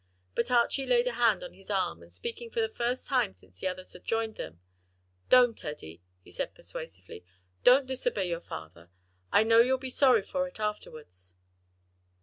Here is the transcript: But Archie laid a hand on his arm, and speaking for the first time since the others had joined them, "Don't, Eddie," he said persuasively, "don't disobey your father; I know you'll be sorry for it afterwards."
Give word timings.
But 0.33 0.49
Archie 0.49 0.87
laid 0.87 1.05
a 1.05 1.11
hand 1.11 1.43
on 1.43 1.53
his 1.53 1.69
arm, 1.69 2.01
and 2.01 2.11
speaking 2.11 2.49
for 2.49 2.59
the 2.59 2.73
first 2.73 3.05
time 3.05 3.35
since 3.35 3.59
the 3.59 3.67
others 3.67 3.93
had 3.93 4.03
joined 4.03 4.35
them, 4.35 4.59
"Don't, 5.29 5.63
Eddie," 5.63 6.01
he 6.23 6.31
said 6.31 6.55
persuasively, 6.55 7.23
"don't 7.63 7.85
disobey 7.85 8.27
your 8.27 8.41
father; 8.41 8.89
I 9.31 9.43
know 9.43 9.59
you'll 9.59 9.77
be 9.77 9.91
sorry 9.91 10.23
for 10.23 10.47
it 10.47 10.59
afterwards." 10.59 11.35